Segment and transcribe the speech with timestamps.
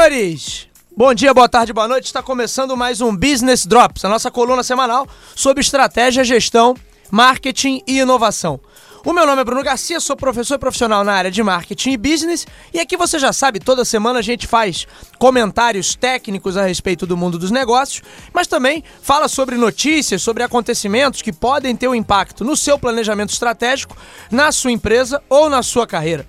[0.00, 0.66] senhores!
[0.96, 2.06] Bom dia, boa tarde, boa noite.
[2.06, 6.74] Está começando mais um Business Drops, a nossa coluna semanal sobre estratégia, gestão,
[7.10, 8.58] marketing e inovação.
[9.04, 12.46] O meu nome é Bruno Garcia, sou professor profissional na área de marketing e business,
[12.72, 14.86] e aqui você já sabe, toda semana a gente faz
[15.18, 21.20] comentários técnicos a respeito do mundo dos negócios, mas também fala sobre notícias, sobre acontecimentos
[21.20, 23.96] que podem ter um impacto no seu planejamento estratégico,
[24.30, 26.26] na sua empresa ou na sua carreira.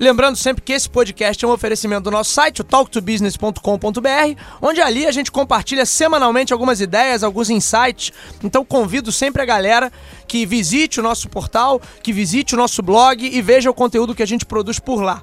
[0.00, 5.04] Lembrando sempre que esse podcast é um oferecimento do nosso site, o talktobusiness.com.br, onde ali
[5.04, 8.12] a gente compartilha semanalmente algumas ideias, alguns insights.
[8.44, 9.92] Então convido sempre a galera
[10.28, 14.22] que visite o nosso portal, que visite o nosso blog e veja o conteúdo que
[14.22, 15.20] a gente produz por lá.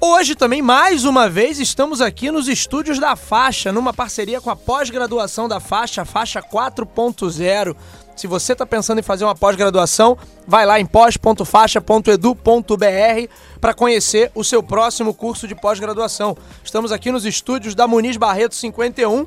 [0.00, 4.56] Hoje também, mais uma vez, estamos aqui nos estúdios da Faixa, numa parceria com a
[4.56, 7.76] pós-graduação da Faixa, Faixa 4.0.
[8.18, 14.42] Se você está pensando em fazer uma pós-graduação, vai lá em pós.faixa.edu.br para conhecer o
[14.42, 16.36] seu próximo curso de pós-graduação.
[16.64, 19.24] Estamos aqui nos estúdios da Muniz Barreto 51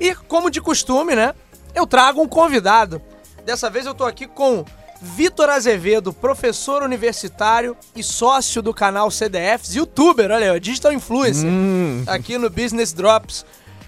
[0.00, 1.32] e, como de costume, né,
[1.76, 3.00] eu trago um convidado.
[3.46, 4.64] Dessa vez eu estou aqui com
[5.00, 12.02] Vitor Azevedo, professor universitário e sócio do canal CDFs, youtuber, olha aí, digital influencer, hum.
[12.08, 13.46] aqui no Business Drops,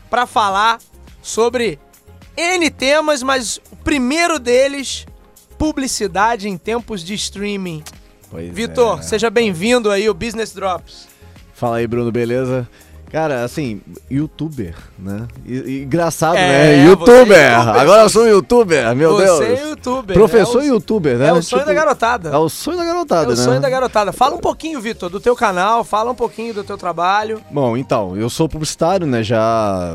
[0.09, 0.79] para falar
[1.21, 1.81] sobre
[2.37, 5.07] N temas, mas o primeiro deles,
[5.59, 7.83] publicidade em tempos de streaming.
[8.31, 9.03] Pois Vitor, é.
[9.03, 11.09] seja bem-vindo aí ao Business Drops.
[11.55, 12.69] Fala aí, Bruno, beleza?
[13.11, 15.27] Cara, assim, youtuber, né?
[15.47, 16.87] E, engraçado, é, né?
[16.87, 17.37] YouTuber.
[17.37, 17.81] É YouTuber.
[17.81, 19.39] Agora eu sou youtuber, meu você Deus.
[19.39, 20.15] Você é youtuber.
[20.17, 21.29] Professor é o, youtuber, né?
[21.29, 22.29] É o sonho tipo, da garotada.
[22.31, 23.31] É o sonho da garotada, né?
[23.31, 23.45] É o né?
[23.45, 24.13] sonho da garotada.
[24.13, 27.41] Fala um pouquinho, Vitor, do teu canal, fala um pouquinho do teu trabalho.
[27.51, 29.23] Bom, então, eu sou publicitário, né?
[29.23, 29.95] Já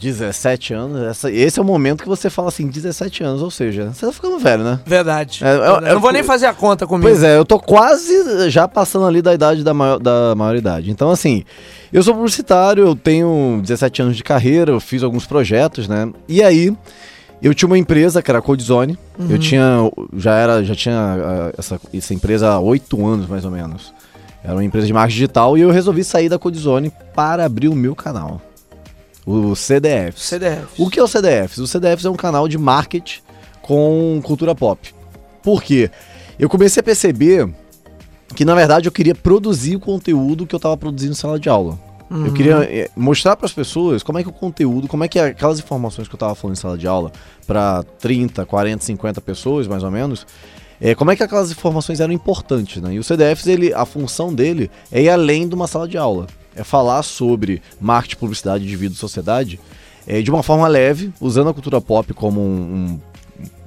[0.00, 1.02] 17 anos.
[1.02, 4.12] Essa, esse é o momento que você fala assim, 17 anos, ou seja, você tá
[4.12, 4.80] ficando velho, né?
[4.86, 5.44] Verdade.
[5.44, 5.86] É, verdade.
[5.86, 7.08] Eu, não vou nem fazer a conta comigo.
[7.08, 10.90] Pois é, eu tô quase já passando ali da idade da, maior, da maioridade.
[10.90, 11.44] Então, assim,
[11.92, 12.45] eu sou publicitário,
[12.76, 16.10] eu tenho 17 anos de carreira, eu fiz alguns projetos, né?
[16.28, 16.76] E aí,
[17.42, 18.98] eu tinha uma empresa que era a Codezone.
[19.18, 19.30] Uhum.
[19.30, 19.90] Eu tinha.
[20.16, 20.64] Já era.
[20.64, 23.92] Já tinha ah, essa, essa empresa há oito anos, mais ou menos.
[24.42, 27.74] Era uma empresa de marketing digital e eu resolvi sair da Codezone para abrir o
[27.74, 28.40] meu canal.
[29.26, 30.20] O CDF.
[30.20, 30.66] CDF.
[30.78, 31.60] O que é o CDF?
[31.60, 33.20] O CDF é um canal de marketing
[33.60, 34.94] com cultura pop.
[35.42, 35.90] Por quê?
[36.38, 37.48] Eu comecei a perceber
[38.36, 41.48] que na verdade eu queria produzir o conteúdo que eu estava produzindo em sala de
[41.48, 41.76] aula.
[42.08, 42.26] Uhum.
[42.26, 45.18] Eu queria eh, mostrar para as pessoas como é que o conteúdo, como é que
[45.18, 47.10] aquelas informações que eu estava falando em sala de aula
[47.46, 50.26] para 30, 40, 50 pessoas, mais ou menos,
[50.80, 52.94] é, como é que aquelas informações eram importantes, né?
[52.94, 56.26] E o CDFs, ele, a função dele é ir além de uma sala de aula.
[56.54, 59.58] É falar sobre marketing, publicidade, de vida e sociedade
[60.06, 63.00] é, de uma forma leve, usando a cultura pop como um, um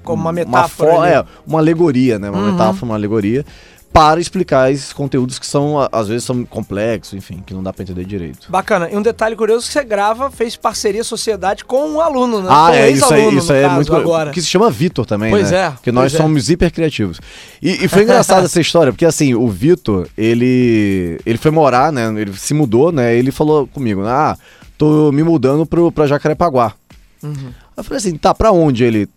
[0.04, 0.96] como uma metáfora.
[0.96, 2.30] Uma, é, uma alegoria, né?
[2.30, 2.52] Uma uhum.
[2.52, 3.46] metáfora, uma alegoria
[3.92, 7.84] para explicar esses conteúdos que são, às vezes, são complexos, enfim, que não dá para
[7.84, 8.50] entender direito.
[8.50, 8.90] Bacana.
[8.90, 12.48] E um detalhe curioso que você grava, fez parceria sociedade com um aluno, né?
[12.50, 14.32] Ah, com é, isso aí, isso aí é muito agora.
[14.32, 15.58] Que se chama Vitor também, pois né?
[15.58, 15.70] é.
[15.72, 16.18] Porque nós é.
[16.18, 17.20] somos hiper criativos.
[17.62, 22.08] E, e foi engraçada essa história, porque assim, o Vitor, ele ele foi morar, né?
[22.20, 23.16] Ele se mudou, né?
[23.16, 24.38] Ele falou comigo, ah,
[24.78, 26.74] tô me mudando pro, pra Jacarepaguá.
[27.22, 27.52] Uhum.
[27.76, 29.10] Eu falei assim, tá, pra onde ele?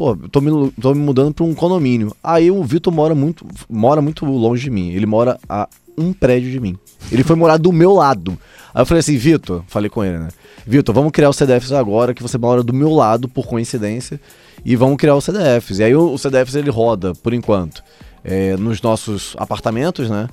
[0.00, 2.16] Pô, tô me, tô me mudando pra um condomínio.
[2.24, 4.92] Aí o Vitor mora muito, mora muito longe de mim.
[4.92, 5.68] Ele mora a
[5.98, 6.74] um prédio de mim.
[7.12, 8.38] Ele foi morar do meu lado.
[8.72, 10.28] Aí eu falei assim, Vitor, falei com ele, né?
[10.66, 14.18] Vitor, vamos criar o CDFs agora, que você mora do meu lado, por coincidência,
[14.64, 15.80] e vamos criar o CDFs.
[15.80, 17.84] E aí o, o CDFs ele roda, por enquanto,
[18.24, 20.30] é, nos nossos apartamentos, né?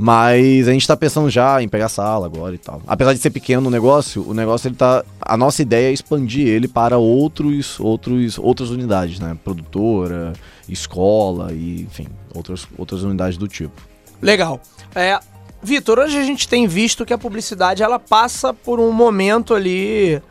[0.00, 2.80] Mas a gente tá pensando já em pegar sala agora e tal.
[2.86, 5.04] Apesar de ser pequeno o negócio, o negócio ele tá.
[5.20, 9.36] A nossa ideia é expandir ele para outros, outros, outras unidades, né?
[9.44, 10.32] Produtora,
[10.66, 13.78] escola e, enfim, outras, outras unidades do tipo.
[14.22, 14.58] Legal.
[14.94, 15.20] É,
[15.62, 20.22] Vitor, hoje a gente tem visto que a publicidade ela passa por um momento ali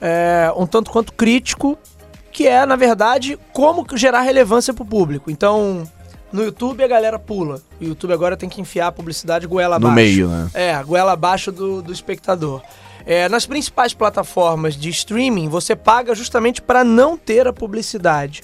[0.00, 1.78] é, um tanto quanto crítico,
[2.32, 5.30] que é, na verdade, como gerar relevância para o público.
[5.30, 5.84] Então,
[6.32, 7.60] no YouTube a galera pula.
[7.80, 9.90] O YouTube agora tem que enfiar a publicidade goela abaixo.
[9.90, 10.50] No meio, né?
[10.54, 12.62] É, goela abaixo do, do espectador.
[13.04, 18.42] É, nas principais plataformas de streaming, você paga justamente para não ter a publicidade.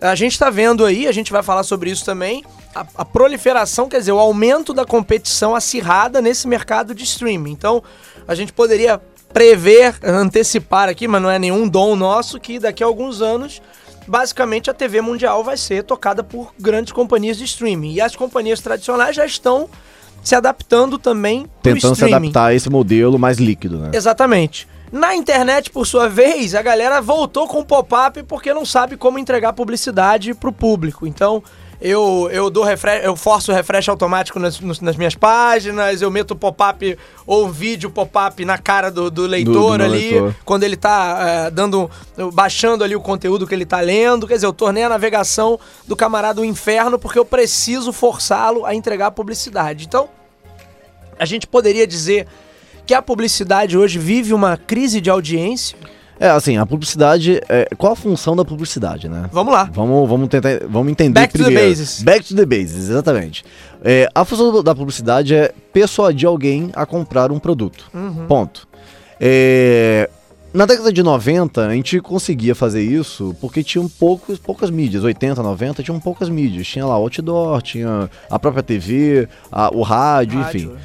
[0.00, 2.44] A gente está vendo aí, a gente vai falar sobre isso também,
[2.74, 7.52] a, a, proliferação, quer dizer, o aumento da competição acirrada nesse mercado de streaming.
[7.52, 7.82] Então,
[8.28, 9.00] a gente poderia
[9.32, 13.62] prever, antecipar aqui, mas não é nenhum dom nosso, que daqui a alguns anos
[14.06, 17.92] basicamente a TV mundial vai ser tocada por grandes companhias de streaming.
[17.94, 19.68] E as companhias tradicionais já estão
[20.22, 23.90] se adaptando também Tentando se adaptar a esse modelo mais líquido, né?
[23.92, 24.66] Exatamente.
[24.90, 29.52] Na internet, por sua vez, a galera voltou com pop-up porque não sabe como entregar
[29.52, 31.06] publicidade para o público.
[31.06, 31.42] Então,
[31.80, 36.34] eu, eu dou refresh, eu forço o refresh automático nas, nas minhas páginas, eu meto
[36.34, 40.34] pop-up ou vídeo pop-up na cara do, do leitor do, do ali, leitor.
[40.44, 41.90] quando ele tá é, dando.
[42.32, 44.26] baixando ali o conteúdo que ele tá lendo.
[44.26, 48.74] Quer dizer, eu tornei a navegação do camarada um inferno porque eu preciso forçá-lo a
[48.74, 49.84] entregar publicidade.
[49.86, 50.08] Então,
[51.18, 52.26] a gente poderia dizer
[52.86, 55.76] que a publicidade hoje vive uma crise de audiência
[56.18, 57.40] é, assim, a publicidade.
[57.48, 59.28] É, qual a função da publicidade, né?
[59.32, 59.68] Vamos lá.
[59.72, 60.60] Vamos, vamos tentar.
[60.68, 61.54] Vamos entender Back primeiro.
[61.54, 62.02] to the basis.
[62.02, 63.44] Back to the basis, exatamente.
[63.82, 67.90] É, a função da publicidade é persuadir alguém a comprar um produto.
[67.92, 68.26] Uhum.
[68.26, 68.68] Ponto.
[69.20, 70.08] É,
[70.52, 75.02] na década de 90, a gente conseguia fazer isso porque tinham poucos, poucas mídias.
[75.02, 76.64] 80, 90, tinham poucas mídias.
[76.66, 80.76] Tinha lá outdoor, tinha a própria TV, a, o rádio, rádio, enfim.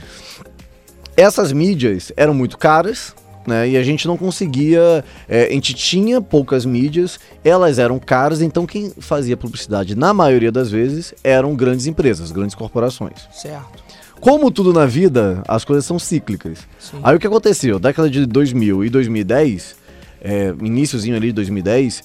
[1.16, 3.14] Essas mídias eram muito caras,
[3.50, 3.68] né?
[3.68, 5.04] E a gente não conseguia.
[5.28, 10.52] É, a gente tinha poucas mídias, elas eram caras, então quem fazia publicidade, na maioria
[10.52, 13.28] das vezes, eram grandes empresas, grandes corporações.
[13.34, 13.84] Certo.
[14.22, 16.60] Como tudo na vida, as coisas são cíclicas.
[16.78, 17.00] Sim.
[17.04, 17.80] Aí o que aconteceu?
[17.80, 19.76] Década de 2000 e 2010,
[20.22, 22.04] é, iníciozinho ali de 2010,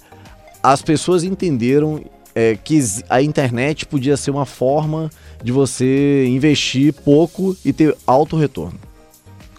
[0.63, 2.01] as pessoas entenderam
[2.35, 2.81] é, que
[3.11, 5.11] a internet podia ser uma forma
[5.43, 8.79] de você investir pouco e ter alto retorno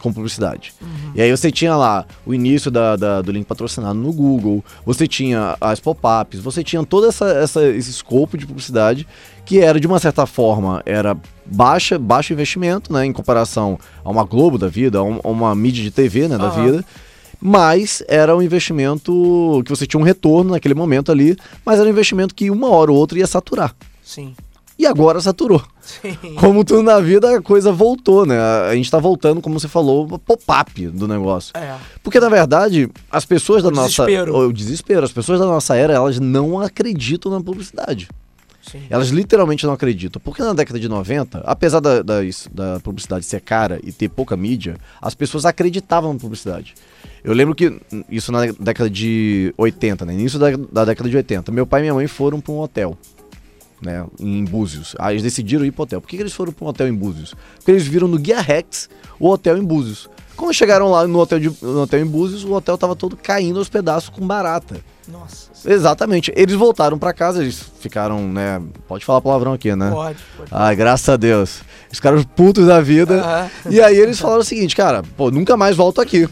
[0.06, 0.72] com publicidade.
[0.80, 1.12] Uhum.
[1.16, 5.08] E aí você tinha lá o início da, da, do link patrocinado no Google, você
[5.08, 9.08] tinha as pop-ups, você tinha todo essa, essa, esse escopo de publicidade
[9.44, 14.24] que era, de uma certa forma, era baixa, baixo investimento, né, em comparação a uma
[14.24, 16.66] Globo da vida, a, um, a uma mídia de TV, né, da uhum.
[16.66, 16.86] vida,
[17.42, 21.36] mas era um investimento que você tinha um retorno naquele momento ali,
[21.66, 23.76] mas era um investimento que uma hora ou outra ia saturar.
[24.04, 24.36] Sim.
[24.78, 25.64] E agora saturou.
[25.80, 26.18] Sim.
[26.36, 28.38] Como tudo na vida, a coisa voltou, né?
[28.38, 31.56] A gente tá voltando, como você falou, pop-up do negócio.
[31.56, 31.78] É.
[32.04, 34.34] Porque, na verdade, as pessoas o da desespero.
[34.34, 34.46] nossa.
[34.48, 35.06] O desespero.
[35.06, 38.10] As pessoas da nossa era, elas não acreditam na publicidade.
[38.62, 38.82] Sim.
[38.90, 40.22] Elas literalmente não acreditam.
[40.22, 42.16] Porque na década de 90, apesar da, da,
[42.52, 46.74] da, publicidade ser cara e ter pouca mídia, as pessoas acreditavam na publicidade.
[47.24, 47.80] Eu lembro que
[48.10, 50.14] isso na década de 80, né?
[50.14, 51.52] Início da, da década de 80.
[51.52, 52.98] Meu pai e minha mãe foram para um hotel
[53.82, 54.96] né, em Búzios.
[55.00, 56.02] Aí eles decidiram ir pro hotel.
[56.02, 57.36] Por que, que eles foram para um hotel em Búzios?
[57.56, 58.90] Porque eles viram no Guia Rex
[59.20, 60.10] o hotel em Búzios.
[60.36, 63.58] Quando chegaram lá no hotel, de, no hotel em Búzios, o hotel tava todo caindo
[63.58, 64.76] aos pedaços com barata.
[65.08, 65.50] Nossa.
[65.66, 66.32] Exatamente.
[66.36, 68.62] Eles voltaram para casa, eles ficaram, né?
[68.88, 69.90] Pode falar palavrão aqui, né?
[69.92, 70.50] Pode, pode.
[70.52, 71.62] Ai, graças a Deus.
[71.86, 73.50] Eles ficaram putos da vida.
[73.66, 73.72] Uhum.
[73.72, 76.28] E aí eles falaram o seguinte, cara, pô, nunca mais volto aqui.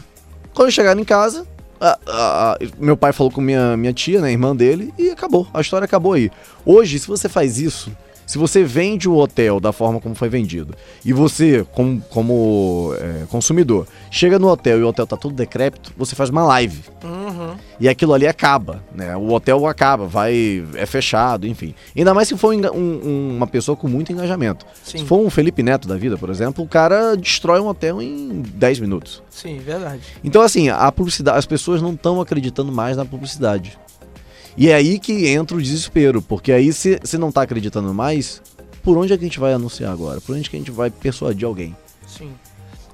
[0.52, 1.46] Quando chegaram em casa,
[1.84, 5.46] a, a, a, meu pai falou com minha, minha tia, né, irmã dele, e acabou.
[5.52, 6.30] A história acabou aí.
[6.64, 7.94] Hoje, se você faz isso,
[8.26, 10.74] se você vende o hotel da forma como foi vendido
[11.04, 15.92] e você, como, como é, consumidor, chega no hotel e o hotel tá todo decrépito,
[15.96, 16.82] você faz uma live.
[17.02, 17.54] Uhum.
[17.78, 19.16] E aquilo ali acaba, né?
[19.16, 21.74] O hotel acaba, vai, é fechado, enfim.
[21.96, 24.64] Ainda mais se for um, um, uma pessoa com muito engajamento.
[24.82, 24.98] Sim.
[24.98, 28.42] Se for um Felipe Neto da vida, por exemplo, o cara destrói um hotel em
[28.42, 29.22] 10 minutos.
[29.28, 30.02] Sim, verdade.
[30.22, 33.78] Então, assim, a publicidade, as pessoas não estão acreditando mais na publicidade.
[34.56, 38.40] E é aí que entra o desespero, porque aí se, se não tá acreditando mais,
[38.82, 40.20] por onde é que a gente vai anunciar agora?
[40.20, 41.76] Por onde é que a gente vai persuadir alguém?
[42.06, 42.32] Sim.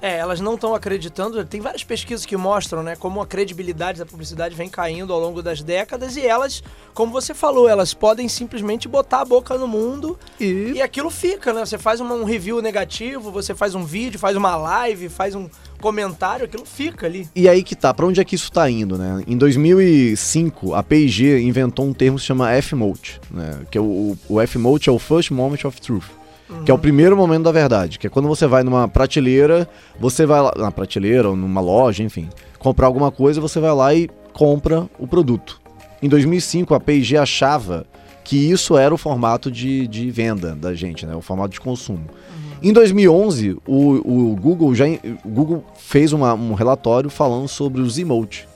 [0.01, 1.43] É, elas não estão acreditando.
[1.45, 5.41] Tem várias pesquisas que mostram, né, como a credibilidade da publicidade vem caindo ao longo
[5.41, 10.17] das décadas e elas, como você falou, elas podem simplesmente botar a boca no mundo
[10.39, 11.65] e, e aquilo fica, né?
[11.65, 15.47] Você faz uma, um review negativo, você faz um vídeo, faz uma live, faz um
[15.79, 17.27] comentário, aquilo fica ali.
[17.35, 19.23] E aí que tá, pra onde é que isso tá indo, né?
[19.27, 23.65] Em 2005, a P&G inventou um termo que se chama F-Mote, né?
[23.69, 26.20] Que é o, o F-Mote é o First Moment of Truth.
[26.51, 26.65] Uhum.
[26.65, 29.67] Que é o primeiro momento da verdade, que é quando você vai numa prateleira,
[29.99, 32.29] você vai lá, na prateleira ou numa loja, enfim,
[32.59, 35.61] comprar alguma coisa, você vai lá e compra o produto.
[36.01, 37.85] Em 2005, a P&G achava
[38.23, 41.15] que isso era o formato de, de venda da gente, né?
[41.15, 42.05] O formato de consumo.
[42.63, 44.85] Em 2011, o, o Google já
[45.25, 48.47] o Google fez uma, um relatório falando sobre os emote,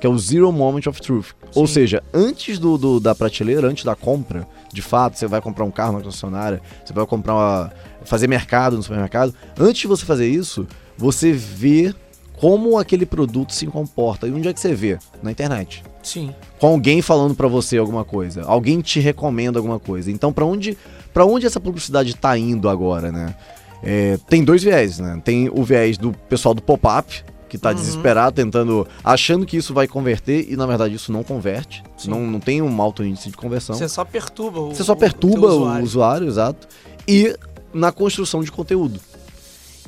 [0.00, 1.26] que é o Zero Moment of Truth.
[1.26, 1.60] Sim.
[1.60, 5.64] Ou seja, antes do, do, da prateleira, antes da compra, de fato, você vai comprar
[5.64, 7.72] um carro na concessionária, você vai comprar uma,
[8.04, 9.34] fazer mercado no supermercado.
[9.58, 11.94] Antes de você fazer isso, você vê
[12.34, 14.26] como aquele produto se comporta.
[14.26, 14.98] E onde é que você vê?
[15.22, 15.84] Na internet.
[16.02, 16.34] Sim.
[16.58, 20.10] Com alguém falando para você alguma coisa, alguém te recomenda alguma coisa.
[20.10, 20.76] Então, para onde
[21.12, 23.34] para onde essa publicidade está indo agora, né?
[23.82, 25.20] É, tem dois viés, né?
[25.24, 27.74] Tem o viés do pessoal do pop-up, que está uhum.
[27.74, 31.82] desesperado, tentando, achando que isso vai converter e na verdade isso não converte.
[32.06, 33.76] Não, não tem um alto índice de conversão.
[33.76, 35.82] Você só perturba o Você só perturba o, usuário.
[35.82, 36.66] o usuário, exato.
[37.06, 37.36] E
[37.74, 38.98] na construção de conteúdo.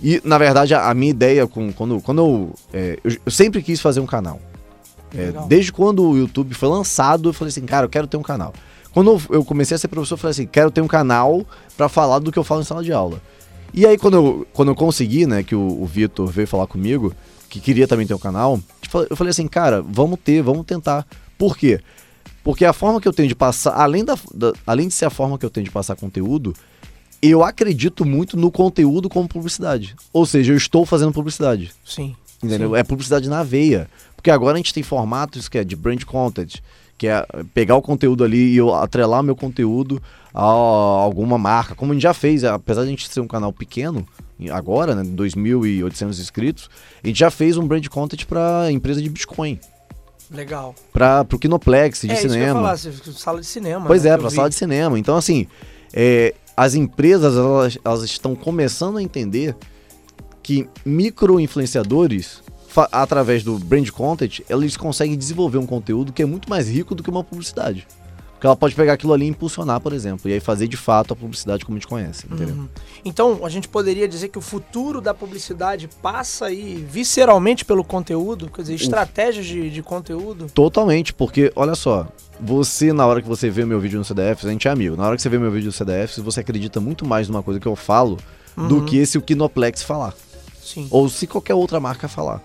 [0.02, 3.32] E, na verdade, a, minha ideia, com, quando, quando eu, é, eu, eu.
[3.32, 4.38] sempre quis fazer um canal.
[5.16, 8.22] É, desde quando o YouTube foi lançado, eu falei assim, cara, eu quero ter um
[8.22, 8.52] canal.
[8.92, 11.46] Quando eu- eu comecei a ser professor, eu falei assim, quero ter um canal
[11.78, 13.22] pra falar do que eu falo em sala de aula.
[13.72, 17.14] E aí, quando eu, quando eu consegui, né, que o, o Vitor veio falar comigo,
[17.54, 18.58] que queria também ter um canal,
[19.08, 21.06] eu falei assim, cara, vamos ter, vamos tentar.
[21.38, 21.80] Por quê?
[22.42, 25.10] Porque a forma que eu tenho de passar, além, da, da- além de ser a
[25.10, 26.52] forma que eu tenho de passar conteúdo,
[27.22, 29.94] eu acredito muito no conteúdo como publicidade.
[30.12, 31.70] Ou seja, eu estou fazendo publicidade.
[31.84, 32.16] Sim.
[32.42, 32.70] Entendeu?
[32.70, 32.76] Sim.
[32.76, 33.88] É publicidade na veia.
[34.16, 36.56] Porque agora a gente tem formatos que é de brand content,
[36.98, 40.02] que é pegar o conteúdo ali e eu atrelar meu conteúdo
[40.34, 43.52] a alguma marca, como a gente já fez, apesar de a gente ser um canal
[43.52, 44.04] pequeno,
[44.50, 46.68] agora, né, 2.800 inscritos,
[47.02, 49.58] a gente já fez um brand content para empresa de Bitcoin,
[50.30, 50.74] Legal.
[50.92, 52.54] para o Kinoplex de é isso cinema.
[52.60, 53.86] falar, você- sala de cinema.
[53.86, 54.98] Pois né, é, para sala de cinema.
[54.98, 55.46] Então, assim,
[55.92, 59.54] é, as empresas elas, elas estão começando a entender
[60.42, 62.42] que micro-influenciadores,
[62.92, 67.02] através do brand content, eles conseguem desenvolver um conteúdo que é muito mais rico do
[67.02, 67.86] que uma publicidade.
[68.34, 71.14] Porque ela pode pegar aquilo ali e impulsionar, por exemplo, e aí fazer de fato
[71.14, 72.54] a publicidade como a gente conhece, entendeu?
[72.54, 72.68] Uhum.
[73.04, 78.50] Então, a gente poderia dizer que o futuro da publicidade passa aí visceralmente pelo conteúdo,
[78.50, 80.46] quer dizer, estratégias de, de conteúdo.
[80.52, 82.06] Totalmente, porque olha só,
[82.38, 85.06] você na hora que você vê meu vídeo no CDF, a gente é amigo, na
[85.06, 87.68] hora que você vê meu vídeo no CDF, você acredita muito mais numa coisa que
[87.68, 88.18] eu falo
[88.56, 88.84] do Uhum.
[88.84, 90.14] que se o Kinoplex falar.
[90.62, 90.88] Sim.
[90.90, 92.42] ou se qualquer outra marca falar.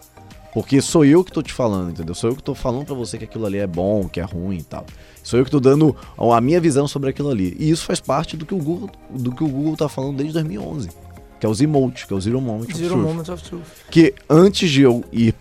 [0.53, 2.15] Porque sou eu que tô te falando, entendeu?
[2.15, 4.57] Sou eu que tô falando pra você que aquilo ali é bom, que é ruim
[4.57, 4.85] e tal.
[5.23, 7.55] Sou eu que tô dando a minha visão sobre aquilo ali.
[7.59, 10.33] E isso faz parte do que o Google, do que o Google tá falando desde
[10.33, 10.89] 2011,
[11.39, 13.03] que é os emotes, que é o Zero Moment of Zero Truth.
[13.03, 13.61] Moment of Truth.
[13.91, 15.33] Que antes de eu ir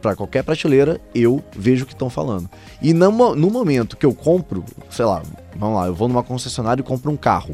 [0.00, 2.48] pra qualquer prateleira, eu vejo o que estão falando.
[2.80, 5.22] E no, no momento que eu compro, sei lá,
[5.54, 7.52] vamos lá, eu vou numa concessionária e compro um carro.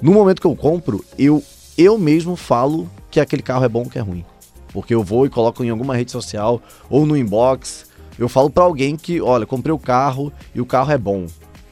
[0.00, 1.42] No momento que eu compro, eu,
[1.76, 4.24] eu mesmo falo que aquele carro é bom ou que é ruim.
[4.72, 7.86] Porque eu vou e coloco em alguma rede social ou no inbox.
[8.18, 11.26] Eu falo pra alguém que, olha, comprei o carro e o carro é bom.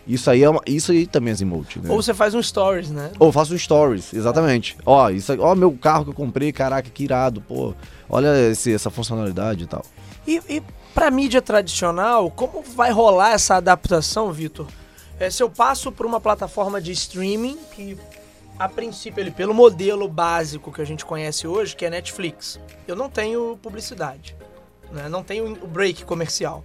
[0.06, 1.90] Isso aí, é uma, isso aí também é emote, né?
[1.90, 3.10] Ou você faz um stories, né?
[3.18, 4.74] Ou faço um stories, exatamente.
[4.86, 7.74] Ó, isso, ó meu carro que eu comprei, caraca, que irado, pô.
[8.08, 9.84] Olha esse- essa funcionalidade e tal.
[10.26, 10.62] E, e
[10.94, 14.66] pra mídia tradicional, como vai rolar essa adaptação, Vitor?
[15.20, 17.94] É, se eu passo por uma plataforma de streaming que,
[18.58, 22.96] a princípio, ele, pelo modelo básico que a gente conhece hoje, que é Netflix, eu
[22.96, 24.36] não tenho publicidade.
[24.90, 25.08] Né?
[25.08, 26.64] Não tenho o break comercial.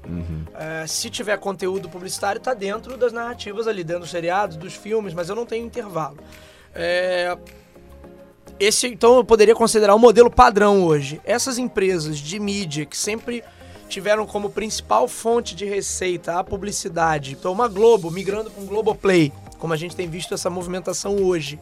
[0.56, 5.14] É, se tiver conteúdo publicitário, tá dentro das narrativas ali, dentro dos seriados, dos filmes,
[5.14, 6.18] mas eu não tenho intervalo.
[6.74, 7.38] É,
[8.60, 11.22] esse, então, eu poderia considerar o modelo padrão hoje.
[11.24, 13.44] Essas empresas de mídia que sempre
[13.90, 19.32] tiveram como principal fonte de receita a publicidade, então uma Globo migrando para um Globoplay,
[19.60, 21.60] como a gente tem visto essa movimentação hoje,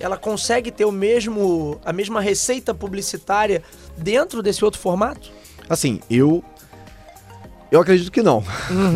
[0.00, 3.62] ela consegue ter o mesmo a mesma receita publicitária
[3.96, 5.30] dentro desse outro formato?
[5.68, 6.42] Assim, eu.
[7.70, 8.42] Eu acredito que não.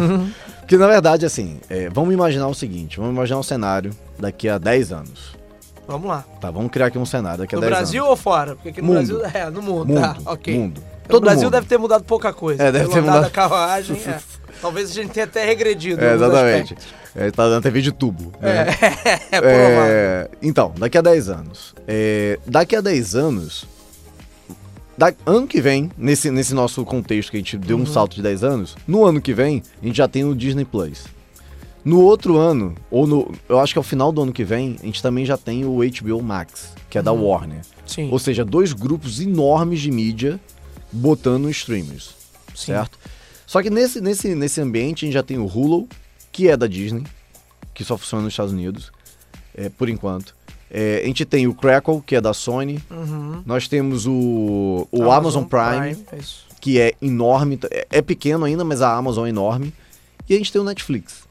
[0.60, 4.58] Porque na verdade, assim, é, vamos imaginar o seguinte: vamos imaginar um cenário daqui a
[4.58, 5.36] 10 anos.
[5.86, 6.24] Vamos lá.
[6.40, 8.10] Tá, vamos criar aqui um cenário daqui a No 10 Brasil anos.
[8.10, 8.56] ou fora?
[8.56, 9.18] Porque aqui no Mundo.
[9.18, 10.58] Brasil é, no mundo, Mundo, tá, ok.
[10.58, 10.82] mundo.
[11.08, 11.52] Todo Brasil mundo.
[11.52, 12.62] deve ter mudado pouca coisa.
[12.62, 13.22] É, deve ter mudado.
[13.22, 14.18] da carruagem, é.
[14.60, 16.02] Talvez a gente tenha até regredido.
[16.02, 16.76] É, exatamente.
[17.14, 18.32] É, tá dando TV de tubo.
[18.40, 18.66] né?
[19.30, 19.84] É, provável.
[19.86, 21.74] É, então, daqui a 10 anos.
[21.86, 23.66] É, daqui a 10 anos.
[24.96, 28.22] Da, ano que vem, nesse, nesse nosso contexto que a gente deu um salto de
[28.22, 31.04] 10 anos, no ano que vem, a gente já tem o Disney Plus.
[31.84, 33.30] No outro ano, ou no.
[33.48, 35.78] Eu acho que ao final do ano que vem, a gente também já tem o
[35.78, 37.60] HBO Max, que é da Warner.
[37.86, 40.40] Sim, Ou seja, dois grupos enormes de mídia
[40.92, 42.14] botando streamers,
[42.54, 42.66] sim.
[42.66, 42.98] certo?
[43.46, 45.88] Só que nesse, nesse, nesse ambiente a gente já tem o Hulu,
[46.32, 47.04] que é da Disney,
[47.72, 48.90] que só funciona nos Estados Unidos,
[49.54, 50.34] é, por enquanto.
[50.70, 52.82] É, a gente tem o Crackle, que é da Sony.
[52.90, 53.42] Uhum.
[53.46, 56.44] Nós temos o, o Amazon, Prime, é isso.
[56.60, 57.58] que é enorme.
[57.70, 59.72] É, é pequeno ainda, mas a Amazon é enorme.
[60.28, 61.22] E a gente tem o Netflix.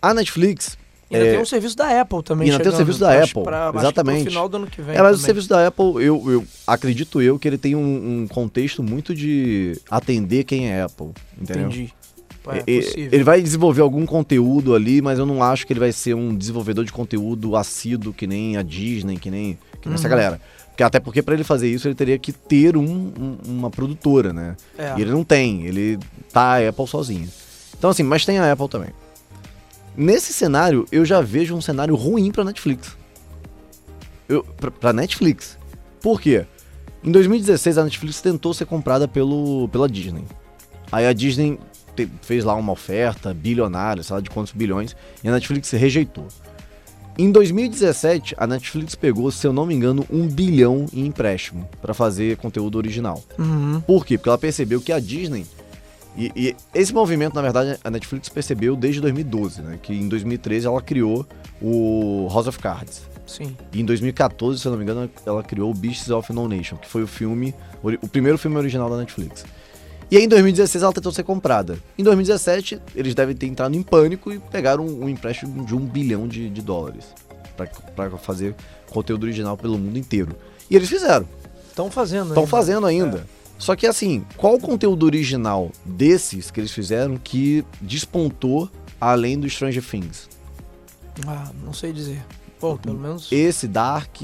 [0.00, 0.76] A Netflix,
[1.10, 3.00] E ainda É, tem um serviço da Apple também e ainda tem o chegando, serviço
[3.00, 4.22] da acho Apple, pra- acho exatamente.
[4.24, 5.24] pro final do ano que vem É, mas o também.
[5.24, 9.80] serviço da Apple, eu, eu acredito eu que ele tem um, um contexto muito de
[9.90, 11.08] atender quem é Apple,
[11.40, 11.66] entendeu?
[11.68, 11.94] Entendi.
[12.50, 13.08] É, possível.
[13.12, 16.34] ele vai desenvolver algum conteúdo ali, mas eu não acho que ele vai ser um
[16.34, 20.10] desenvolvedor de conteúdo assíduo que nem a Disney, que nem, que nem essa Uhum.
[20.10, 20.40] galera.
[20.68, 22.82] Porque, até porque para ele fazer isso ele teria que ter um-
[23.18, 24.56] um- uma produtora, né?
[24.78, 24.94] É.
[24.96, 25.98] E ele não tem, ele
[26.32, 27.28] tá a Apple sozinho.
[27.76, 28.90] Então assim, mas tem a Apple também.
[29.98, 32.96] Nesse cenário, eu já vejo um cenário ruim pra Netflix.
[34.28, 35.58] Eu, pra, pra Netflix.
[36.00, 36.46] Por quê?
[37.02, 40.22] Em 2016, a Netflix tentou ser comprada pelo, pela Disney.
[40.92, 41.58] Aí a Disney
[41.96, 46.28] te- fez lá uma oferta bilionária, sei lá de quantos bilhões, e a Netflix rejeitou.
[47.18, 51.92] Em 2017, a Netflix pegou, se eu não me engano, um bilhão em empréstimo para
[51.92, 53.24] fazer conteúdo original.
[53.36, 53.80] Uhum.
[53.84, 54.16] Por quê?
[54.16, 55.44] Porque ela percebeu que a Disney
[56.18, 59.78] E, e esse movimento, na verdade, a Netflix percebeu desde 2012, né?
[59.80, 61.24] Que em 2013 ela criou
[61.62, 63.02] o House of Cards.
[63.24, 63.56] Sim.
[63.72, 66.76] E em 2014, se eu não me engano, ela criou o Beasts of No Nation,
[66.76, 67.54] que foi o filme,
[68.02, 69.44] o primeiro filme original da Netflix.
[70.10, 71.78] E aí em 2016 ela tentou ser comprada.
[71.96, 75.86] Em 2017, eles devem ter entrado em pânico e pegaram um, um empréstimo de um
[75.86, 77.14] bilhão de, de dólares
[77.94, 78.56] para fazer
[78.90, 80.34] conteúdo original pelo mundo inteiro.
[80.68, 81.28] E eles fizeram.
[81.68, 83.18] Estão fazendo Estão fazendo ainda.
[83.18, 83.37] É.
[83.58, 89.50] Só que assim, qual o conteúdo original desses que eles fizeram que despontou além do
[89.50, 90.28] Stranger Things?
[91.26, 92.24] Ah, não sei dizer.
[92.60, 93.30] Pô, pelo menos.
[93.32, 94.16] Esse, Dark,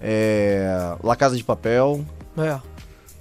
[0.00, 0.96] é...
[1.02, 2.04] La Casa de Papel.
[2.36, 2.60] É.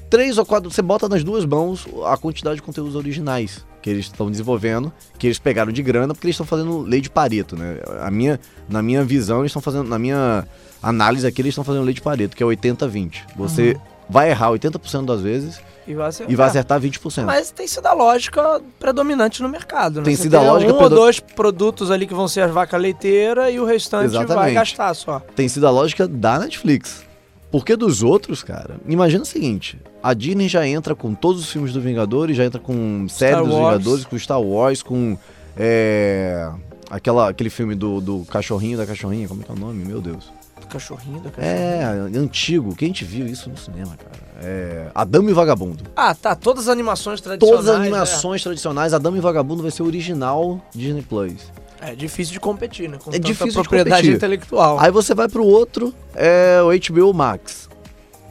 [0.09, 4.05] Três ou quatro, você bota nas duas mãos a quantidade de conteúdos originais que eles
[4.05, 7.79] estão desenvolvendo, que eles pegaram de grana, porque eles estão fazendo lei de Pareto, né?
[7.99, 8.39] A minha,
[8.69, 10.47] na minha visão, eles estão fazendo, na minha
[10.81, 13.23] análise aqui, eles estão fazendo lei de Pareto, que é 80-20.
[13.35, 17.25] Você uhum vai errar 80% das vezes e vai acertar, e vai acertar 20%.
[17.25, 19.97] Mas tem sido a lógica predominante no mercado.
[19.97, 20.03] Né?
[20.03, 20.71] Tem sido a lógica.
[20.71, 24.35] Um ou dois produtos ali que vão ser as vacas leiteiras e o restante Exatamente.
[24.35, 25.19] vai gastar só.
[25.35, 27.03] Tem sido a lógica da Netflix.
[27.51, 31.73] Porque dos outros, cara, imagina o seguinte: a Disney já entra com todos os filmes
[31.73, 33.77] do Vingadores, já entra com série Star dos Wars.
[33.77, 35.17] Vingadores, com Star Wars, com.
[35.57, 36.49] É,
[36.89, 39.83] aquela, aquele filme do, do cachorrinho da cachorrinha, como é que é o nome?
[39.85, 40.31] Meu Deus
[40.67, 41.55] cachorrinho da cachorrinha.
[41.55, 42.75] É, antigo.
[42.75, 44.23] Quem te viu isso no cinema, cara?
[44.41, 44.91] É.
[44.93, 45.83] Adamo e Vagabundo.
[45.95, 46.35] Ah, tá.
[46.35, 47.65] Todas as animações tradicionais.
[47.65, 48.43] Todas as animações é.
[48.43, 48.93] tradicionais.
[48.93, 51.51] Adamo e Vagabundo vai ser o original Disney Plus.
[51.81, 52.97] É difícil de competir, né?
[53.03, 54.79] Com é difícil propriedade de intelectual.
[54.79, 57.69] Aí você vai pro outro, é o HBO Max.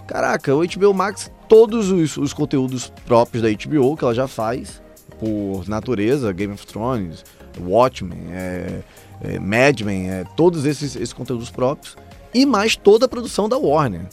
[0.07, 4.81] Caraca, o HBO Max, todos os, os conteúdos próprios da HBO que ela já faz,
[5.21, 7.25] por natureza, Game of Thrones,
[7.61, 8.81] Watchmen, é,
[9.21, 11.97] é, Mad Men, é, todos esses, esses conteúdos próprios
[12.35, 14.07] e mais toda a produção da Warner,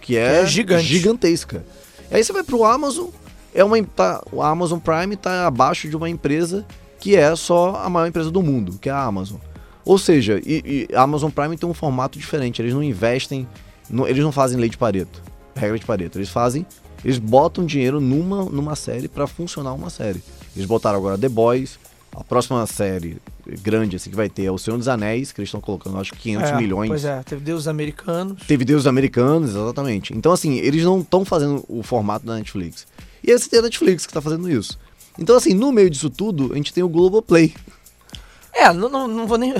[0.00, 0.84] que é, é Gigante.
[0.84, 1.64] gigantesca.
[2.10, 3.08] Aí você vai pro Amazon,
[3.54, 6.64] é uma tá, o Amazon Prime está abaixo de uma empresa
[7.00, 9.38] que é só a maior empresa do mundo, que é a Amazon.
[9.84, 13.46] Ou seja, e, e a Amazon Prime tem um formato diferente, eles não investem,
[14.08, 15.22] eles não fazem lei de Pareto,
[15.54, 16.66] regra de Pareto, eles fazem,
[17.04, 20.22] eles botam dinheiro numa, numa série para funcionar uma série.
[20.56, 21.78] Eles botaram agora The Boys,
[22.18, 23.18] a próxima série
[23.62, 26.12] grande assim que vai ter é o Senhor dos Anéis, que eles estão colocando, acho
[26.12, 26.88] que 500 é, milhões.
[26.88, 28.42] Pois é, teve Deus Americanos.
[28.46, 30.16] Teve Deus Americanos, exatamente.
[30.16, 32.86] Então, assim, eles não estão fazendo o formato da Netflix.
[33.22, 34.78] E esse tem a Netflix que está fazendo isso.
[35.18, 37.54] Então, assim, no meio disso tudo, a gente tem o Globoplay.
[38.52, 39.54] É, não, não, não vou nem.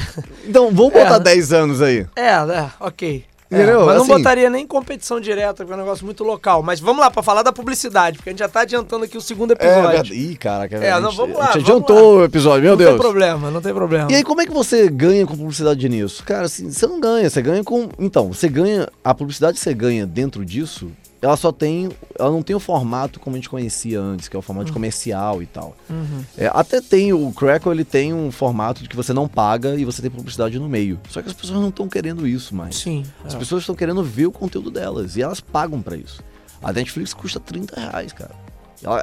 [0.46, 2.06] Então, vamos botar é, 10 anos aí.
[2.16, 3.24] É, é, ok.
[3.50, 6.62] É, mas não assim, botaria nem competição direta, que é um negócio muito local.
[6.62, 9.20] Mas vamos lá, para falar da publicidade, porque a gente já tá adiantando aqui o
[9.20, 10.12] segundo episódio.
[10.12, 11.50] É, Ih, caraca, é, não, vamos lá.
[11.50, 12.22] A gente adiantou lá.
[12.22, 12.90] o episódio, meu não Deus.
[12.90, 14.10] Não tem problema, não tem problema.
[14.10, 16.24] E aí, como é que você ganha com publicidade nisso?
[16.24, 17.88] Cara, assim, você não ganha, você ganha com.
[17.98, 18.88] Então, você ganha.
[19.04, 21.90] A publicidade você ganha dentro disso ela só tem.
[22.18, 24.74] Ela não tem o formato como a gente conhecia antes, que é o formato uhum.
[24.74, 25.76] comercial e tal.
[25.88, 26.24] Uhum.
[26.36, 29.84] É, até tem, o Crackle ele tem um formato de que você não paga e
[29.84, 31.00] você tem publicidade no meio.
[31.08, 32.76] Só que as pessoas não estão querendo isso mais.
[32.76, 33.04] Sim.
[33.24, 33.38] As é.
[33.38, 36.22] pessoas estão querendo ver o conteúdo delas e elas pagam para isso.
[36.62, 38.34] A Netflix custa 30 reais, cara.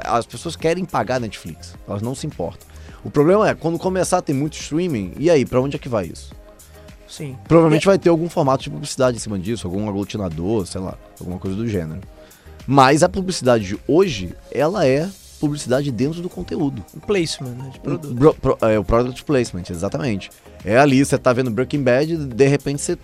[0.04, 2.66] As pessoas querem pagar a Netflix, elas não se importam.
[3.04, 5.88] O problema é, quando começar a ter muito streaming, e aí, para onde é que
[5.88, 6.32] vai isso?
[7.14, 7.36] Sim.
[7.46, 7.86] Provavelmente e...
[7.86, 11.56] vai ter algum formato de publicidade em cima disso, algum aglutinador, sei lá, alguma coisa
[11.56, 12.00] do gênero.
[12.66, 16.84] Mas a publicidade de hoje, ela é publicidade dentro do conteúdo.
[16.92, 18.16] O placement, né, de produto.
[18.16, 20.30] Pro, pro, é, o product placement, exatamente.
[20.64, 22.98] É ali, você tá vendo Breaking Bad, de repente você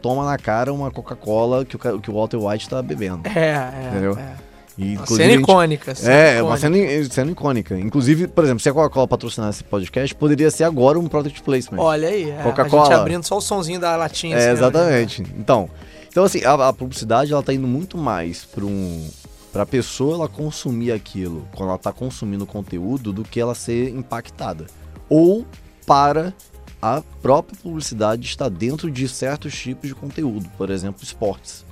[0.00, 3.28] toma na cara uma Coca-Cola que o, que o Walter White tá bebendo.
[3.28, 3.88] É, é.
[3.90, 4.16] Entendeu?
[4.16, 4.49] É.
[4.80, 5.94] E, uma cena icônica.
[5.94, 6.44] Cena é, icônica.
[6.46, 7.78] uma cena, cena icônica.
[7.78, 11.78] Inclusive, por exemplo, se a Coca-Cola patrocinasse esse podcast, poderia ser agora um product placement.
[11.78, 12.82] Olha aí, é, Coca-Cola.
[12.82, 14.36] A gente abrindo só o sonzinho da latinha.
[14.36, 15.22] É, assim, exatamente.
[15.22, 15.28] Né?
[15.38, 15.68] Então,
[16.08, 19.06] então assim, a, a, publicidade ela tá indo muito mais para um
[19.52, 23.88] para a pessoa ela consumir aquilo quando ela está consumindo conteúdo do que ela ser
[23.88, 24.66] impactada
[25.08, 25.44] ou
[25.84, 26.32] para
[26.80, 31.66] a própria publicidade estar dentro de certos tipos de conteúdo, por exemplo, esportes.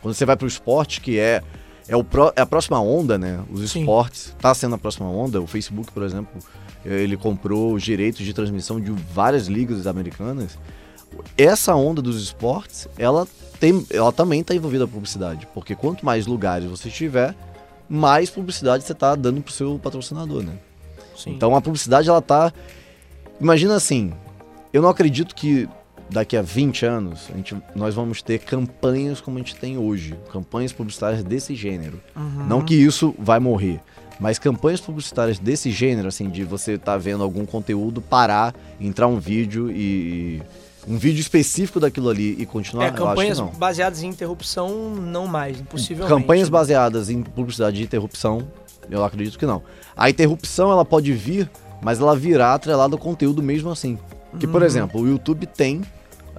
[0.00, 1.42] Quando você vai para o esporte, que é
[1.88, 3.42] é, o pro, é a próxima onda, né?
[3.50, 3.80] Os Sim.
[3.80, 5.40] esportes está sendo a próxima onda.
[5.40, 6.40] O Facebook, por exemplo,
[6.84, 10.58] ele comprou os direitos de transmissão de várias ligas americanas.
[11.36, 13.26] Essa onda dos esportes, ela
[13.60, 17.34] tem, ela também está envolvida a publicidade, porque quanto mais lugares você tiver,
[17.88, 20.52] mais publicidade você está dando para o seu patrocinador, né?
[21.16, 21.30] Sim.
[21.30, 22.52] Então a publicidade ela tá,
[23.40, 24.12] imagina assim,
[24.72, 25.68] eu não acredito que
[26.10, 30.18] daqui a 20 anos a gente, nós vamos ter campanhas como a gente tem hoje,
[30.32, 32.00] campanhas publicitárias desse gênero.
[32.16, 32.46] Uhum.
[32.46, 33.80] Não que isso vai morrer,
[34.18, 39.06] mas campanhas publicitárias desse gênero, assim, de você estar tá vendo algum conteúdo, parar, entrar
[39.06, 40.42] um vídeo e
[40.86, 43.48] um vídeo específico daquilo ali e continuar, É, eu acho que campanhas não.
[43.48, 46.14] baseadas em interrupção, não mais, impossivelmente.
[46.14, 48.46] Campanhas baseadas em publicidade de interrupção,
[48.90, 49.62] eu acredito que não.
[49.96, 53.98] A interrupção ela pode vir, mas ela virá atrelada ao conteúdo mesmo assim.
[54.38, 54.66] Que, por Uhum.
[54.66, 55.82] exemplo, o YouTube tem,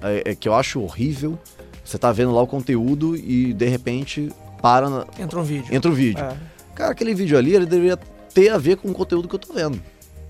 [0.02, 1.38] é, é, que eu acho horrível,
[1.84, 4.30] você tá vendo lá o conteúdo e de repente
[4.60, 5.74] para, na- Entra um vídeo.
[5.74, 6.24] entra o vídeo.
[6.24, 6.36] É.
[6.74, 7.96] Cara, aquele vídeo ali, ele deveria
[8.34, 9.80] ter a ver com o conteúdo que eu tô vendo.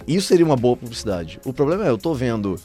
[0.06, 1.40] Isso seria uma boa publicidade.
[1.44, 2.56] O problema é, eu tô vendo,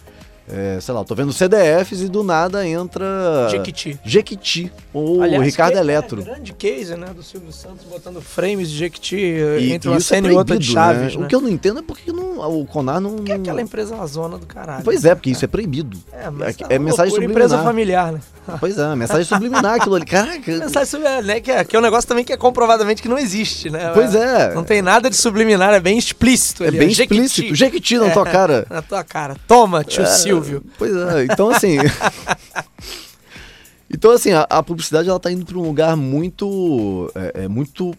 [0.49, 3.99] é, sei lá, eu tô vendo CDFs e do nada entra Jequiti.
[4.04, 6.21] Jequiti ou Aliás, Ricardo que- Eletro.
[6.21, 9.97] É, grande case, né, do Silvio Santos botando frames de Jequiti E, entre e uma
[9.99, 11.19] isso é cena e outra de proibido, Chaves, né?
[11.21, 11.25] né?
[11.25, 13.17] O que eu não entendo é porque não, o Conar não...
[13.17, 14.84] Que é aquela empresa na zona do caralho.
[14.84, 15.97] Pois é, porque isso é proibido.
[16.12, 17.43] É, mas é, tá é uma mensagem subliminar.
[17.45, 18.19] empresa familiar, né?
[18.60, 20.06] Pois é, mensagem subliminar aquilo ali.
[20.06, 21.39] Caraca, Mensagem subliminar, né?
[21.39, 23.91] Que é, que é um negócio também que é comprovadamente que não existe, né?
[23.93, 24.54] pois é.
[24.54, 26.63] Não tem nada de subliminar, é bem explícito.
[26.63, 27.21] É ali, bem ó, Jequiti.
[27.23, 27.56] explícito.
[27.56, 28.65] Jequiti na tua cara.
[28.69, 29.36] Na tua cara.
[29.47, 30.63] Toma, tio É, Silvio.
[30.78, 31.78] Pois é, então assim.
[33.94, 37.12] então, assim, a, a publicidade ela tá indo para um lugar muito.
[37.15, 37.94] É, é muito.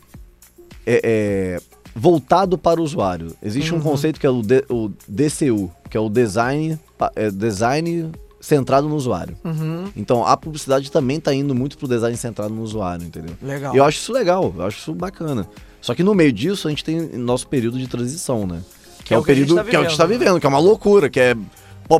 [0.86, 1.60] é, é,
[1.94, 3.36] voltado para o usuário.
[3.42, 3.82] Existe um Uhum.
[3.82, 6.78] conceito que é o, D- o DCU, que é o design,
[7.14, 9.36] é, design centrado no usuário.
[9.44, 9.84] Uhum.
[9.94, 13.34] Então, a publicidade também tá indo muito pro design centrado no usuário, entendeu?
[13.42, 13.74] Legal.
[13.74, 15.46] E eu acho isso legal, eu acho isso bacana.
[15.82, 18.62] Só que no meio disso, a gente tem nosso período de transição, né?
[19.04, 20.18] Que é, o que a gente período que, é o que a gente tá vivendo,
[20.20, 20.24] né?
[20.24, 21.36] vivendo, que é uma loucura, que é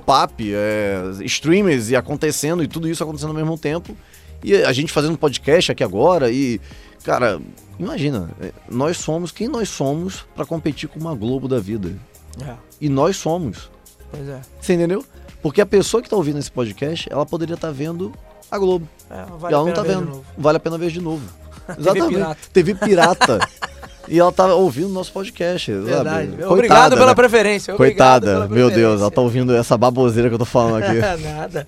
[0.00, 3.96] pop-up, é streamers e acontecendo, e tudo isso acontecendo ao mesmo tempo.
[4.42, 6.60] E a gente fazendo podcast aqui agora, e,
[7.04, 7.40] cara,
[7.78, 11.92] imagina, é, nós somos quem nós somos pra competir com uma Globo da vida.
[12.40, 13.70] É, E nós somos.
[14.10, 14.40] pois é.
[14.60, 15.04] Você entendeu?
[15.42, 18.12] Porque a pessoa que tá ouvindo esse podcast, ela poderia estar vendo
[18.50, 18.88] a Globo.
[19.10, 20.24] É, e vale ela a não tá de vendo.
[20.38, 21.22] Vale a pena ver de novo.
[21.66, 22.14] TV Exatamente.
[22.14, 22.38] pirata.
[22.52, 23.38] TV pirata.
[24.12, 25.72] e ela tá ouvindo o nosso podcast.
[25.72, 26.32] Verdade.
[26.32, 26.44] Sabe?
[26.44, 27.14] Obrigado pela né?
[27.14, 27.74] preferência.
[27.74, 30.98] obrigado Coitada, meu Deus, ela tá ouvindo essa baboseira que eu tô falando aqui.
[31.24, 31.66] Nada.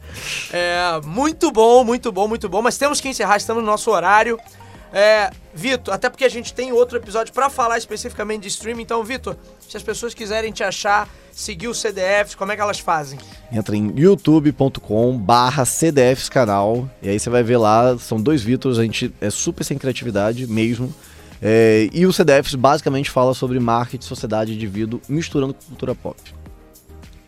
[0.53, 2.61] É, muito bom, muito bom, muito bom.
[2.61, 4.39] Mas temos que encerrar, estamos no nosso horário.
[4.93, 8.83] É, Vitor, até porque a gente tem outro episódio pra falar especificamente de streaming.
[8.83, 12.79] Então, Vitor, se as pessoas quiserem te achar, seguir o CDFs, como é que elas
[12.79, 13.19] fazem?
[13.51, 16.89] Entra em youtube.com barra CDFs canal.
[17.01, 20.47] E aí você vai ver lá, são dois Vitors, a gente é super sem criatividade
[20.47, 20.95] mesmo.
[21.47, 26.17] É, e o CDFs basicamente fala sobre marketing, sociedade e indivíduo, misturando com cultura pop.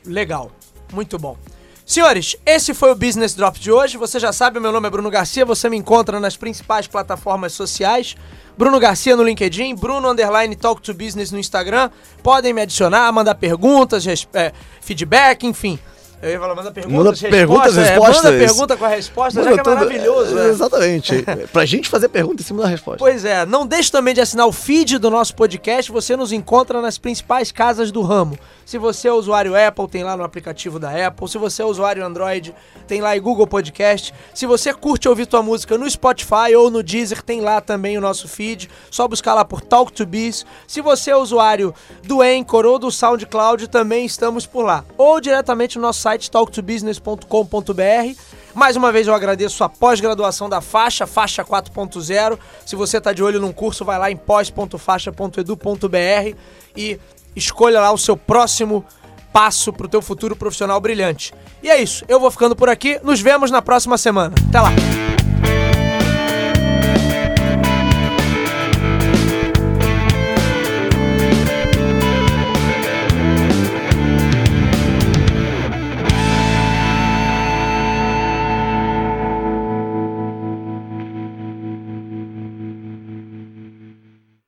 [0.07, 0.51] Legal,
[0.91, 1.37] muito bom.
[1.85, 3.99] Senhores, esse foi o Business Drop de hoje.
[3.99, 5.45] Você já sabe, meu nome é Bruno Garcia.
[5.45, 8.17] Você me encontra nas principais plataformas sociais.
[8.57, 11.91] Bruno Garcia no LinkedIn, Bruno Underline Talk to Business no Instagram.
[12.23, 15.79] Podem me adicionar, mandar perguntas, é, feedback, enfim.
[16.23, 17.31] Eu ia falar, manda perguntas, Manda respostas.
[17.31, 18.25] perguntas, é, respostas.
[18.25, 20.39] manda pergunta com a resposta, já que é tudo- maravilhoso.
[20.39, 20.49] é.
[20.49, 21.25] Exatamente.
[21.53, 22.99] pra gente fazer pergunta em cima da resposta.
[22.99, 25.93] Pois é, não deixe também de assinar o feed do nosso podcast.
[25.93, 28.39] Você nos encontra nas principais casas do ramo.
[28.67, 31.29] Se você é usuário Apple, tem lá no aplicativo da Apple.
[31.29, 32.53] Se você é usuário Android,
[32.89, 34.13] tem lá em Google Podcast.
[34.35, 38.01] Se você curte ouvir tua música no Spotify ou no Deezer, tem lá também o
[38.01, 38.69] nosso feed.
[38.91, 40.45] Só buscar lá por Talk to Biz.
[40.67, 44.85] Se você é usuário do Anchor ou do SoundCloud, também estamos por lá.
[44.99, 48.21] Ou diretamente no nosso site talktobusiness.com.br.
[48.53, 52.37] Mais uma vez eu agradeço a pós-graduação da Faixa, Faixa 4.0.
[52.65, 56.37] Se você está de olho num curso, vai lá em pós.faixa.edu.br
[56.77, 57.01] e
[57.37, 58.85] escolha lá o seu próximo
[59.33, 61.35] passo para o teu futuro profissional brilhante.
[61.63, 62.99] E é isso, eu vou ficando por aqui.
[63.05, 64.35] Nos vemos na próxima semana.
[64.49, 65.16] Até lá.